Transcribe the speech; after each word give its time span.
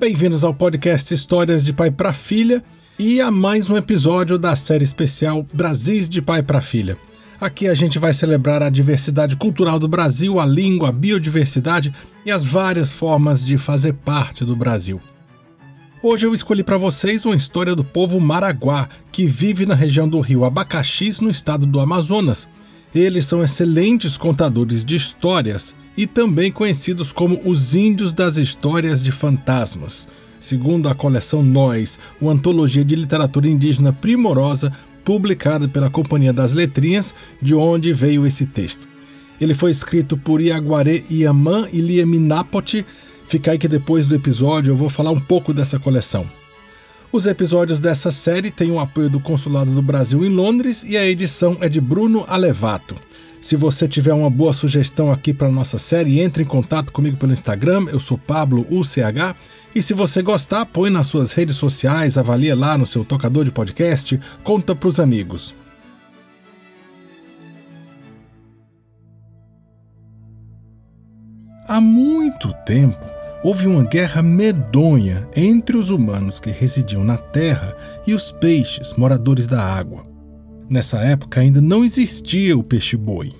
Bem-vindos 0.00 0.44
ao 0.44 0.54
podcast 0.54 1.12
Histórias 1.12 1.64
de 1.64 1.72
Pai 1.72 1.90
para 1.90 2.12
Filha 2.12 2.62
e 2.96 3.20
a 3.20 3.32
mais 3.32 3.68
um 3.68 3.76
episódio 3.76 4.38
da 4.38 4.54
série 4.54 4.84
especial 4.84 5.44
Brasis 5.52 6.08
de 6.08 6.22
Pai 6.22 6.40
para 6.40 6.60
Filha. 6.60 6.96
Aqui 7.40 7.66
a 7.66 7.74
gente 7.74 7.98
vai 7.98 8.14
celebrar 8.14 8.62
a 8.62 8.70
diversidade 8.70 9.36
cultural 9.36 9.76
do 9.76 9.88
Brasil, 9.88 10.38
a 10.38 10.46
língua, 10.46 10.90
a 10.90 10.92
biodiversidade 10.92 11.92
e 12.24 12.30
as 12.30 12.46
várias 12.46 12.92
formas 12.92 13.44
de 13.44 13.58
fazer 13.58 13.92
parte 13.92 14.44
do 14.44 14.54
Brasil. 14.54 15.00
Hoje 16.00 16.26
eu 16.26 16.32
escolhi 16.32 16.62
para 16.62 16.78
vocês 16.78 17.24
uma 17.24 17.34
história 17.34 17.74
do 17.74 17.82
povo 17.82 18.20
Maraguá, 18.20 18.88
que 19.10 19.26
vive 19.26 19.66
na 19.66 19.74
região 19.74 20.08
do 20.08 20.20
rio 20.20 20.44
Abacaxis, 20.44 21.18
no 21.18 21.28
estado 21.28 21.66
do 21.66 21.80
Amazonas. 21.80 22.46
Eles 22.94 23.24
são 23.24 23.42
excelentes 23.42 24.16
contadores 24.16 24.84
de 24.84 24.94
histórias 24.94 25.74
e 25.98 26.06
também 26.06 26.52
conhecidos 26.52 27.10
como 27.10 27.40
os 27.44 27.74
Índios 27.74 28.14
das 28.14 28.36
Histórias 28.36 29.02
de 29.02 29.10
Fantasmas. 29.10 30.06
Segundo 30.38 30.88
a 30.88 30.94
coleção 30.94 31.42
Nós, 31.42 31.98
uma 32.20 32.30
antologia 32.30 32.84
de 32.84 32.94
literatura 32.94 33.48
indígena 33.48 33.92
primorosa 33.92 34.72
publicada 35.04 35.66
pela 35.66 35.90
Companhia 35.90 36.32
das 36.32 36.52
Letrinhas, 36.52 37.12
de 37.42 37.52
onde 37.52 37.92
veio 37.92 38.24
esse 38.24 38.46
texto. 38.46 38.86
Ele 39.40 39.54
foi 39.54 39.72
escrito 39.72 40.16
por 40.16 40.40
Iaguaré 40.40 41.02
Iamã 41.10 41.66
e 41.72 41.80
Lieminapote. 41.80 42.86
Fica 43.26 43.50
aí 43.50 43.58
que 43.58 43.66
depois 43.66 44.06
do 44.06 44.14
episódio 44.14 44.70
eu 44.70 44.76
vou 44.76 44.88
falar 44.88 45.10
um 45.10 45.18
pouco 45.18 45.52
dessa 45.52 45.80
coleção. 45.80 46.30
Os 47.10 47.26
episódios 47.26 47.80
dessa 47.80 48.12
série 48.12 48.52
têm 48.52 48.70
o 48.70 48.78
apoio 48.78 49.10
do 49.10 49.18
Consulado 49.18 49.72
do 49.72 49.82
Brasil 49.82 50.24
em 50.24 50.28
Londres 50.28 50.84
e 50.86 50.96
a 50.96 51.04
edição 51.04 51.56
é 51.60 51.68
de 51.68 51.80
Bruno 51.80 52.24
Alevato. 52.28 52.94
Se 53.40 53.54
você 53.56 53.86
tiver 53.86 54.12
uma 54.12 54.28
boa 54.28 54.52
sugestão 54.52 55.12
aqui 55.12 55.32
para 55.32 55.50
nossa 55.50 55.78
série, 55.78 56.20
entre 56.20 56.42
em 56.42 56.46
contato 56.46 56.92
comigo 56.92 57.16
pelo 57.16 57.32
Instagram, 57.32 57.86
eu 57.90 58.00
sou 58.00 58.18
Pablo 58.18 58.66
UCH. 58.70 59.36
E 59.74 59.80
se 59.80 59.94
você 59.94 60.22
gostar, 60.22 60.66
põe 60.66 60.90
nas 60.90 61.06
suas 61.06 61.32
redes 61.32 61.56
sociais, 61.56 62.18
avalia 62.18 62.56
lá 62.56 62.76
no 62.76 62.84
seu 62.84 63.04
tocador 63.04 63.44
de 63.44 63.52
podcast, 63.52 64.18
conta 64.42 64.74
para 64.74 64.88
os 64.88 64.98
amigos. 64.98 65.54
Há 71.68 71.80
muito 71.80 72.52
tempo, 72.64 73.04
houve 73.44 73.66
uma 73.66 73.84
guerra 73.84 74.22
medonha 74.22 75.28
entre 75.36 75.76
os 75.76 75.90
humanos 75.90 76.40
que 76.40 76.50
residiam 76.50 77.04
na 77.04 77.18
terra 77.18 77.76
e 78.06 78.14
os 78.14 78.32
peixes, 78.32 78.94
moradores 78.94 79.46
da 79.46 79.62
água. 79.62 80.17
Nessa 80.68 80.98
época 80.98 81.40
ainda 81.40 81.60
não 81.60 81.84
existia 81.84 82.56
o 82.56 82.62
peixe-boi. 82.62 83.32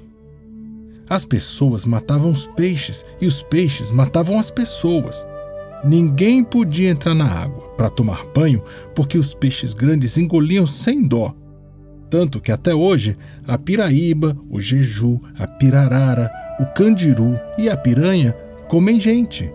As 1.10 1.24
pessoas 1.24 1.84
matavam 1.84 2.30
os 2.30 2.46
peixes 2.46 3.04
e 3.20 3.26
os 3.26 3.42
peixes 3.42 3.90
matavam 3.90 4.38
as 4.38 4.50
pessoas. 4.50 5.24
Ninguém 5.84 6.42
podia 6.42 6.90
entrar 6.90 7.14
na 7.14 7.26
água 7.26 7.68
para 7.76 7.90
tomar 7.90 8.24
banho 8.34 8.62
porque 8.94 9.18
os 9.18 9.34
peixes 9.34 9.74
grandes 9.74 10.16
engoliam 10.16 10.66
sem 10.66 11.06
dó. 11.06 11.34
Tanto 12.10 12.40
que 12.40 12.50
até 12.50 12.74
hoje 12.74 13.16
a 13.46 13.58
piraíba, 13.58 14.36
o 14.50 14.60
jeju, 14.60 15.20
a 15.38 15.46
pirarara, 15.46 16.30
o 16.58 16.66
candiru 16.74 17.38
e 17.58 17.68
a 17.68 17.76
piranha 17.76 18.32
comem 18.68 18.98
gente. 18.98 19.50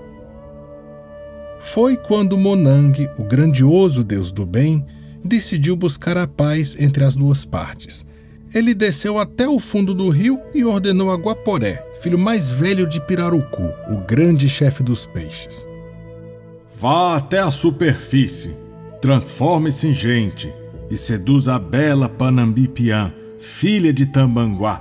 Foi 1.60 1.98
quando 1.98 2.38
Monang, 2.38 3.10
o 3.18 3.24
grandioso 3.24 4.04
deus 4.04 4.32
do 4.32 4.46
bem, 4.46 4.86
decidiu 5.24 5.76
buscar 5.76 6.18
a 6.18 6.28
paz 6.28 6.76
entre 6.80 7.04
as 7.04 7.16
duas 7.16 7.46
partes. 7.46 8.06
Ele 8.54 8.74
desceu 8.74 9.18
até 9.18 9.48
o 9.48 9.60
fundo 9.60 9.94
do 9.96 10.10
rio 10.10 10.40
e 10.54 10.64
ordenou 10.64 11.12
a 11.12 11.16
Guaporé, 11.16 11.84
filho 12.02 12.20
mais 12.20 12.50
velho 12.50 12.88
de 12.88 13.02
Pirarucu, 13.02 13.64
o 13.90 14.06
grande 14.06 14.48
chefe 14.48 14.84
dos 14.84 15.06
peixes. 15.06 15.66
Vá 16.80 17.16
até 17.16 17.40
a 17.40 17.50
superfície, 17.50 18.56
transforme-se 19.02 19.88
em 19.88 19.94
gente 19.94 20.54
e 20.90 20.98
seduza 20.98 21.56
a 21.56 21.60
bela 21.60 22.08
Panambipiã, 22.08 23.12
filha 23.40 23.92
de 23.92 24.06
Tambanguá, 24.06 24.78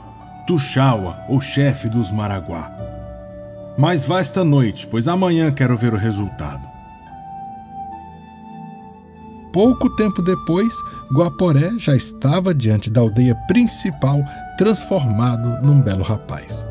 Tuxaua, 0.47 1.17
o 1.29 1.41
chefe 1.41 1.89
dos 1.89 2.11
Maraguá. 2.11 2.71
Mas 3.79 4.05
vá 4.05 4.21
esta 4.21 4.45
noite, 4.45 4.87
pois 4.87 5.09
amanhã 5.09 5.51
quero 5.51 5.77
ver 5.77 5.95
o 5.95 5.97
resultado. 5.97 6.72
Pouco 9.53 9.91
tempo 9.91 10.23
depois, 10.23 10.75
Guaporé 11.13 11.73
já 11.77 11.95
estava 11.95 12.55
diante 12.55 12.89
da 12.89 13.03
aldeia 13.03 13.35
principal, 13.47 14.25
transformado 14.57 15.61
num 15.63 15.79
belo 15.79 16.03
rapaz. 16.03 16.65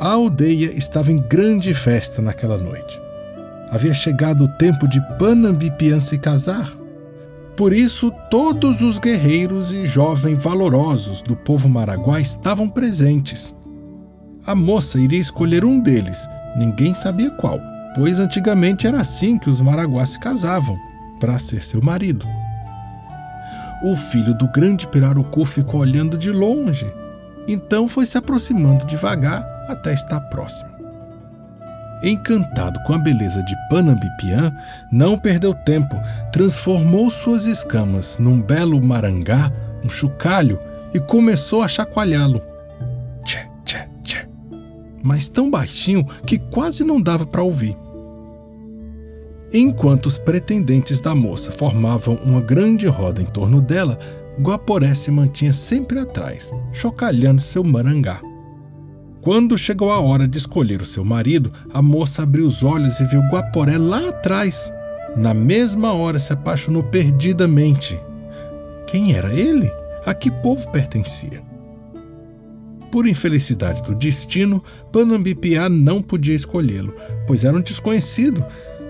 A 0.00 0.12
aldeia 0.12 0.70
estava 0.72 1.10
em 1.10 1.18
grande 1.18 1.74
festa 1.74 2.22
naquela 2.22 2.56
noite. 2.56 3.00
Havia 3.72 3.92
chegado 3.92 4.44
o 4.44 4.48
tempo 4.56 4.86
de 4.86 5.00
Panambipian 5.18 5.98
se 5.98 6.16
casar. 6.16 6.70
Por 7.56 7.72
isso, 7.72 8.12
todos 8.30 8.80
os 8.80 9.00
guerreiros 9.00 9.72
e 9.72 9.84
jovens 9.84 10.40
valorosos 10.40 11.22
do 11.22 11.34
povo 11.34 11.68
maraguá 11.68 12.20
estavam 12.20 12.68
presentes. 12.68 13.52
A 14.46 14.54
moça 14.54 14.96
iria 14.96 15.18
escolher 15.18 15.64
um 15.64 15.80
deles, 15.80 16.28
ninguém 16.56 16.94
sabia 16.94 17.30
qual, 17.32 17.58
pois 17.96 18.20
antigamente 18.20 18.86
era 18.86 19.00
assim 19.00 19.38
que 19.38 19.50
os 19.50 19.60
maraguás 19.60 20.10
se 20.10 20.20
casavam 20.20 20.78
para 21.18 21.38
ser 21.38 21.62
seu 21.62 21.82
marido. 21.82 22.26
O 23.82 23.94
filho 23.94 24.34
do 24.34 24.48
grande 24.48 24.86
pirarucu 24.86 25.44
ficou 25.44 25.80
olhando 25.80 26.16
de 26.16 26.30
longe, 26.30 26.90
então 27.46 27.88
foi 27.88 28.06
se 28.06 28.16
aproximando 28.16 28.86
devagar 28.86 29.44
até 29.68 29.92
estar 29.92 30.20
próximo. 30.22 30.76
Encantado 32.02 32.78
com 32.84 32.94
a 32.94 32.98
beleza 32.98 33.42
de 33.42 33.54
Panambipiã, 33.68 34.54
não 34.92 35.18
perdeu 35.18 35.54
tempo, 35.54 35.96
transformou 36.30 37.10
suas 37.10 37.46
escamas 37.46 38.18
num 38.18 38.40
belo 38.40 38.80
marangá, 38.82 39.50
um 39.84 39.88
chocalho, 39.88 40.58
e 40.92 41.00
começou 41.00 41.62
a 41.62 41.68
chacoalhá-lo. 41.68 42.42
Tchê, 43.24 43.40
tchê, 43.64 43.88
tchê. 44.02 44.28
Mas 45.02 45.28
tão 45.28 45.50
baixinho 45.50 46.06
que 46.26 46.38
quase 46.38 46.84
não 46.84 47.00
dava 47.00 47.26
para 47.26 47.42
ouvir. 47.42 47.76
Enquanto 49.58 50.04
os 50.04 50.18
pretendentes 50.18 51.00
da 51.00 51.14
moça 51.14 51.50
formavam 51.50 52.16
uma 52.16 52.42
grande 52.42 52.86
roda 52.86 53.22
em 53.22 53.24
torno 53.24 53.58
dela, 53.58 53.98
Guaporé 54.38 54.94
se 54.94 55.10
mantinha 55.10 55.54
sempre 55.54 55.98
atrás, 55.98 56.52
chocalhando 56.74 57.40
seu 57.40 57.64
marangá. 57.64 58.20
Quando 59.22 59.56
chegou 59.56 59.90
a 59.90 59.98
hora 59.98 60.28
de 60.28 60.36
escolher 60.36 60.82
o 60.82 60.84
seu 60.84 61.02
marido, 61.06 61.50
a 61.72 61.80
moça 61.80 62.22
abriu 62.22 62.46
os 62.46 62.62
olhos 62.62 63.00
e 63.00 63.06
viu 63.06 63.22
Guaporé 63.30 63.78
lá 63.78 64.10
atrás. 64.10 64.70
Na 65.16 65.32
mesma 65.32 65.94
hora 65.94 66.18
se 66.18 66.34
apaixonou 66.34 66.82
perdidamente. 66.82 67.98
Quem 68.86 69.14
era 69.14 69.32
ele? 69.32 69.72
A 70.04 70.12
que 70.12 70.30
povo 70.30 70.70
pertencia? 70.70 71.42
Por 72.92 73.06
infelicidade 73.06 73.82
do 73.82 73.94
destino, 73.94 74.62
Panambipiá 74.92 75.70
não 75.70 76.02
podia 76.02 76.34
escolhê-lo, 76.34 76.94
pois 77.26 77.42
era 77.42 77.56
um 77.56 77.62
desconhecido 77.62 78.44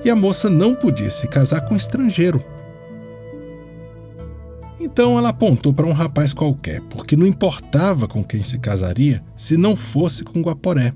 e 0.06 0.10
a 0.10 0.14
moça 0.14 0.48
não 0.48 0.72
podia 0.72 1.10
se 1.10 1.26
casar 1.26 1.62
com 1.62 1.74
um 1.74 1.76
estrangeiro. 1.76 2.40
Então 4.78 5.18
ela 5.18 5.30
apontou 5.30 5.74
para 5.74 5.84
um 5.84 5.92
rapaz 5.92 6.32
qualquer, 6.32 6.80
porque 6.82 7.16
não 7.16 7.26
importava 7.26 8.06
com 8.06 8.22
quem 8.22 8.40
se 8.40 8.56
casaria 8.60 9.20
se 9.36 9.56
não 9.56 9.74
fosse 9.74 10.22
com 10.22 10.40
Guaporé. 10.40 10.94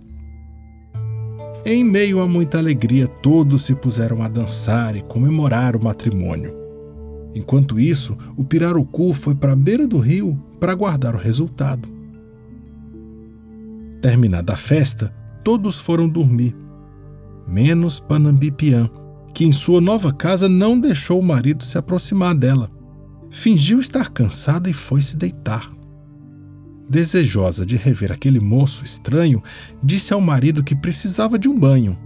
Em 1.65 1.83
meio 1.83 2.23
a 2.23 2.29
muita 2.29 2.59
alegria, 2.59 3.09
todos 3.09 3.65
se 3.65 3.75
puseram 3.75 4.23
a 4.23 4.29
dançar 4.29 4.95
e 4.95 5.03
comemorar 5.03 5.75
o 5.75 5.83
matrimônio. 5.83 6.55
Enquanto 7.35 7.81
isso, 7.81 8.17
o 8.37 8.45
pirarucu 8.45 9.13
foi 9.13 9.35
para 9.35 9.55
a 9.55 9.57
beira 9.57 9.89
do 9.89 9.99
rio 9.99 10.41
para 10.61 10.71
aguardar 10.71 11.17
o 11.17 11.19
resultado. 11.19 11.89
Terminada 14.01 14.53
a 14.53 14.57
festa, 14.57 15.13
todos 15.43 15.81
foram 15.81 16.09
dormir, 16.09 16.55
menos 17.49 17.99
Panambipiã, 17.99 18.89
que 19.41 19.47
em 19.47 19.53
sua 19.53 19.81
nova 19.81 20.13
casa 20.13 20.51
não 20.51 20.79
deixou 20.79 21.19
o 21.19 21.23
marido 21.23 21.65
se 21.65 21.79
aproximar 21.79 22.35
dela. 22.35 22.71
Fingiu 23.31 23.81
estar 23.81 24.11
cansada 24.11 24.69
e 24.69 24.73
foi 24.75 25.01
se 25.01 25.17
deitar. 25.17 25.67
Desejosa 26.91 27.65
de 27.65 27.75
rever 27.75 28.13
aquele 28.13 28.39
moço 28.39 28.85
estranho, 28.85 29.43
disse 29.83 30.13
ao 30.13 30.21
marido 30.21 30.63
que 30.63 30.77
precisava 30.77 31.39
de 31.39 31.49
um 31.49 31.59
banho. 31.59 31.99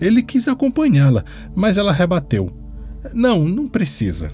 Ele 0.00 0.24
quis 0.24 0.48
acompanhá-la, 0.48 1.24
mas 1.54 1.78
ela 1.78 1.92
rebateu: 1.92 2.50
Não, 3.14 3.44
não 3.48 3.68
precisa. 3.68 4.32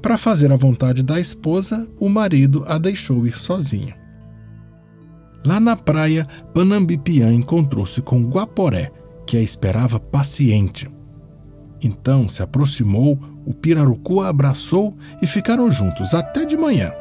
Para 0.00 0.16
fazer 0.16 0.52
a 0.52 0.56
vontade 0.56 1.02
da 1.02 1.18
esposa, 1.18 1.90
o 1.98 2.08
marido 2.08 2.62
a 2.68 2.78
deixou 2.78 3.26
ir 3.26 3.36
sozinha. 3.36 3.96
Lá 5.44 5.58
na 5.58 5.74
praia, 5.74 6.24
Panambipiã 6.54 7.32
encontrou-se 7.32 8.00
com 8.00 8.22
Guaporé, 8.28 8.92
que 9.26 9.36
a 9.36 9.40
esperava 9.40 9.98
paciente. 10.00 10.90
Então 11.82 12.28
se 12.28 12.42
aproximou, 12.42 13.18
o 13.44 13.52
pirarucu 13.52 14.20
a 14.20 14.28
abraçou 14.28 14.96
e 15.20 15.26
ficaram 15.26 15.70
juntos 15.70 16.14
até 16.14 16.44
de 16.44 16.56
manhã. 16.56 16.92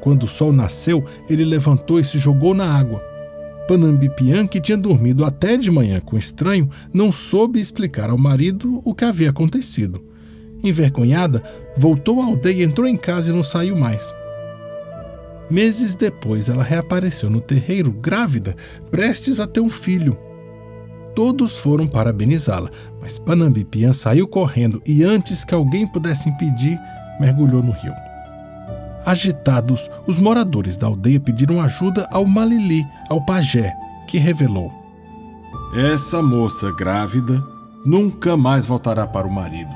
Quando 0.00 0.22
o 0.24 0.28
sol 0.28 0.52
nasceu, 0.52 1.04
ele 1.28 1.44
levantou 1.44 1.98
e 2.00 2.04
se 2.04 2.18
jogou 2.18 2.54
na 2.54 2.64
água. 2.64 3.02
Panambipian, 3.66 4.46
que 4.46 4.60
tinha 4.60 4.78
dormido 4.78 5.24
até 5.24 5.56
de 5.56 5.70
manhã 5.70 6.00
com 6.00 6.16
estranho, 6.16 6.70
não 6.92 7.12
soube 7.12 7.60
explicar 7.60 8.08
ao 8.08 8.16
marido 8.16 8.80
o 8.84 8.94
que 8.94 9.04
havia 9.04 9.28
acontecido. 9.28 10.02
Envergonhada, 10.64 11.42
voltou 11.76 12.22
à 12.22 12.24
aldeia, 12.24 12.64
entrou 12.64 12.88
em 12.88 12.96
casa 12.96 13.30
e 13.30 13.34
não 13.34 13.42
saiu 13.42 13.76
mais. 13.76 14.12
Meses 15.50 15.94
depois, 15.94 16.48
ela 16.48 16.62
reapareceu 16.62 17.28
no 17.28 17.40
terreiro, 17.40 17.90
grávida, 17.92 18.56
prestes 18.90 19.40
a 19.40 19.46
ter 19.46 19.60
um 19.60 19.70
filho. 19.70 20.18
Todos 21.18 21.58
foram 21.58 21.84
parabenizá-la, 21.84 22.70
mas 23.00 23.18
Panambipian 23.18 23.92
saiu 23.92 24.28
correndo 24.28 24.80
e, 24.86 25.02
antes 25.02 25.44
que 25.44 25.52
alguém 25.52 25.84
pudesse 25.84 26.28
impedir, 26.28 26.78
mergulhou 27.18 27.60
no 27.60 27.72
rio. 27.72 27.92
Agitados, 29.04 29.90
os 30.06 30.20
moradores 30.20 30.76
da 30.76 30.86
aldeia 30.86 31.18
pediram 31.18 31.60
ajuda 31.60 32.06
ao 32.12 32.24
Malili, 32.24 32.86
ao 33.10 33.20
pajé, 33.26 33.74
que 34.06 34.16
revelou: 34.16 34.72
Essa 35.74 36.22
moça 36.22 36.70
grávida 36.70 37.42
nunca 37.84 38.36
mais 38.36 38.64
voltará 38.64 39.04
para 39.04 39.26
o 39.26 39.32
marido. 39.32 39.74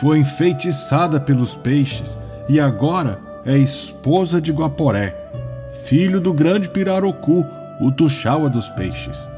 Foi 0.00 0.20
enfeitiçada 0.20 1.18
pelos 1.18 1.56
peixes 1.56 2.16
e 2.48 2.60
agora 2.60 3.20
é 3.44 3.58
esposa 3.58 4.40
de 4.40 4.52
Guaporé, 4.52 5.16
filho 5.86 6.20
do 6.20 6.32
grande 6.32 6.68
pirarucu, 6.68 7.44
o 7.80 7.90
Tuxaua 7.90 8.48
dos 8.48 8.68
peixes. 8.68 9.28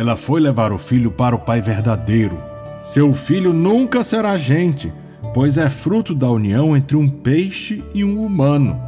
Ela 0.00 0.16
foi 0.16 0.40
levar 0.40 0.72
o 0.72 0.78
filho 0.78 1.10
para 1.10 1.36
o 1.36 1.38
pai 1.38 1.60
verdadeiro. 1.60 2.42
Seu 2.82 3.12
filho 3.12 3.52
nunca 3.52 4.02
será 4.02 4.36
gente, 4.38 4.90
pois 5.34 5.58
é 5.58 5.68
fruto 5.68 6.14
da 6.14 6.30
união 6.30 6.74
entre 6.74 6.96
um 6.96 7.06
peixe 7.06 7.84
e 7.92 8.02
um 8.02 8.24
humano. 8.24 8.80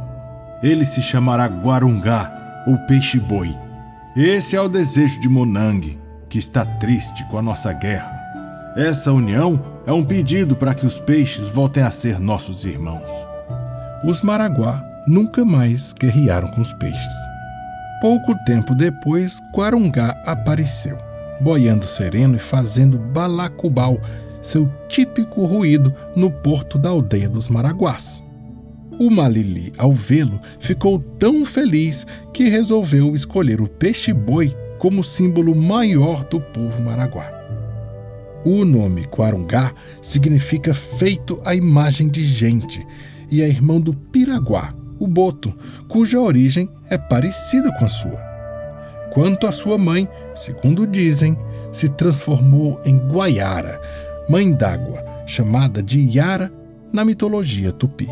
Ele 0.63 0.83
se 0.83 0.99
chamará 0.99 1.45
Guarungá, 1.45 2.63
ou 2.65 2.77
peixe-boi. 2.87 3.55
Esse 4.15 4.55
é 4.55 4.61
o 4.61 4.67
desejo 4.67 5.19
de 5.19 5.29
Monang, 5.29 5.99
que 6.27 6.39
está 6.39 6.65
triste 6.65 7.23
com 7.29 7.37
a 7.37 7.41
nossa 7.43 7.71
guerra. 7.71 8.11
Essa 8.75 9.11
união 9.11 9.61
é 9.85 9.93
um 9.93 10.03
pedido 10.03 10.55
para 10.55 10.73
que 10.73 10.85
os 10.85 10.99
peixes 10.99 11.47
voltem 11.47 11.83
a 11.83 11.91
ser 11.91 12.19
nossos 12.19 12.65
irmãos 12.65 13.33
os 14.03 14.21
Maraguá 14.21 14.83
nunca 15.07 15.45
mais 15.45 15.93
guerrearam 15.93 16.49
com 16.49 16.61
os 16.61 16.73
peixes. 16.73 17.32
Pouco 18.03 18.35
tempo 18.43 18.75
depois, 18.75 19.39
Guarungá 19.55 20.09
apareceu, 20.25 20.97
boiando 21.39 21.85
sereno 21.85 22.35
e 22.35 22.37
fazendo 22.37 22.97
balacubal, 22.99 23.97
seu 24.41 24.69
típico 24.89 25.45
ruído 25.45 25.95
no 26.13 26.29
porto 26.29 26.77
da 26.77 26.89
aldeia 26.89 27.29
dos 27.29 27.47
Maraguás. 27.47 28.21
O 28.99 29.09
Malili, 29.09 29.71
ao 29.77 29.93
vê-lo, 29.93 30.37
ficou 30.59 30.99
tão 31.17 31.45
feliz 31.45 32.05
que 32.33 32.49
resolveu 32.49 33.15
escolher 33.15 33.61
o 33.61 33.69
peixe-boi 33.69 34.53
como 34.77 35.01
símbolo 35.01 35.55
maior 35.55 36.25
do 36.25 36.41
povo 36.41 36.81
maraguá. 36.81 37.31
O 38.43 38.65
nome 38.65 39.03
Guarungá 39.03 39.73
significa 40.01 40.73
feito 40.73 41.39
à 41.45 41.55
imagem 41.55 42.09
de 42.09 42.21
gente 42.21 42.85
e 43.31 43.41
é 43.41 43.47
irmão 43.47 43.79
do 43.79 43.93
Piraguá, 43.93 44.75
o 44.99 45.07
boto, 45.07 45.53
cuja 45.87 46.19
origem 46.19 46.69
é 46.89 46.97
parecida 46.97 47.71
com 47.77 47.85
a 47.85 47.89
sua. 47.89 48.19
Quanto 49.11 49.45
à 49.45 49.51
sua 49.51 49.77
mãe, 49.77 50.07
segundo 50.35 50.87
dizem, 50.87 51.37
se 51.71 51.89
transformou 51.89 52.81
em 52.85 52.97
Guaiara, 52.97 53.79
mãe 54.29 54.51
d'água, 54.51 55.03
chamada 55.25 55.81
de 55.81 55.99
Yara 55.99 56.51
na 56.91 57.03
mitologia 57.03 57.71
tupi. 57.71 58.07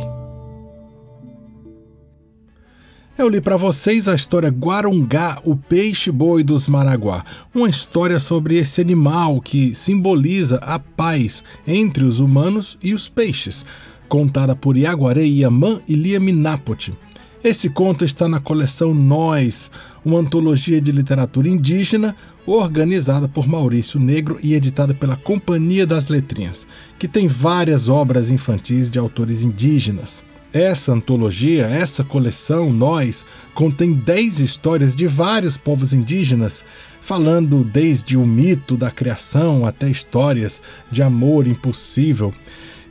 Eu 3.18 3.30
li 3.30 3.40
para 3.40 3.58
vocês 3.58 4.08
a 4.08 4.16
história 4.16 4.50
Guarungá, 4.50 5.40
o 5.44 5.56
peixe-boi 5.56 6.44
dos 6.44 6.68
Maraguá, 6.68 7.24
uma 7.54 7.70
história 7.70 8.20
sobre 8.20 8.58
esse 8.58 8.82
animal 8.82 9.40
que 9.40 9.76
simboliza 9.76 10.58
a 10.58 10.80
paz 10.80 11.44
entre 11.68 12.04
os 12.04 12.20
humanos 12.20 12.78
e 12.82 12.94
os 12.94 13.08
peixes, 13.08 13.64
contada 14.12 14.54
por 14.54 14.76
Iaguaré 14.76 15.24
Yaman 15.24 15.80
e 15.88 15.96
Lia 15.96 16.20
Minapote. 16.20 16.94
Esse 17.42 17.70
conto 17.70 18.04
está 18.04 18.28
na 18.28 18.42
coleção 18.42 18.94
Nós, 18.94 19.72
uma 20.04 20.20
antologia 20.20 20.82
de 20.82 20.92
literatura 20.92 21.48
indígena 21.48 22.14
organizada 22.46 23.30
por 23.30 23.48
Maurício 23.48 24.02
Negro 24.02 24.38
e 24.44 24.54
editada 24.54 24.94
pela 24.94 25.16
Companhia 25.16 25.88
das 25.88 26.10
Letrinhas, 26.10 26.68
que 27.00 27.08
tem 27.08 27.26
várias 27.26 27.88
obras 27.88 28.30
infantis 28.30 28.90
de 28.90 29.00
autores 29.00 29.44
indígenas. 29.44 30.22
Essa 30.52 30.92
antologia, 30.92 31.68
essa 31.68 32.04
coleção, 32.04 32.74
Nós, 32.74 33.26
contém 33.56 33.94
10 33.94 34.42
histórias 34.42 34.94
de 34.94 35.08
vários 35.08 35.56
povos 35.56 35.94
indígenas, 35.94 36.66
falando 37.00 37.64
desde 37.64 38.18
o 38.18 38.26
mito 38.26 38.76
da 38.76 38.92
criação 38.92 39.66
até 39.66 39.90
histórias 39.90 40.62
de 40.92 41.02
amor 41.02 41.48
impossível. 41.48 42.34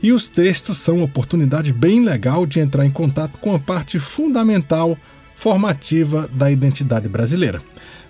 E 0.03 0.11
os 0.11 0.29
textos 0.29 0.79
são 0.79 0.97
uma 0.97 1.05
oportunidade 1.05 1.71
bem 1.71 2.03
legal 2.03 2.45
de 2.45 2.59
entrar 2.59 2.85
em 2.85 2.91
contato 2.91 3.39
com 3.39 3.53
a 3.53 3.59
parte 3.59 3.99
fundamental, 3.99 4.97
formativa 5.35 6.27
da 6.33 6.49
identidade 6.49 7.07
brasileira. 7.07 7.61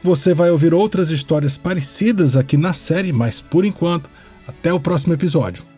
Você 0.03 0.33
vai 0.33 0.49
ouvir 0.49 0.73
outras 0.73 1.11
histórias 1.11 1.57
parecidas 1.57 2.35
aqui 2.35 2.57
na 2.57 2.73
série, 2.73 3.11
mas 3.11 3.41
por 3.41 3.65
enquanto, 3.65 4.09
até 4.47 4.73
o 4.73 4.79
próximo 4.79 5.13
episódio. 5.13 5.70